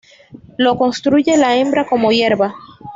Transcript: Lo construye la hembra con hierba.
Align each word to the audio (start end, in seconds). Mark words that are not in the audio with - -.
Lo 0.57 0.77
construye 0.79 1.37
la 1.37 1.57
hembra 1.57 1.85
con 1.85 2.01
hierba. 2.09 2.55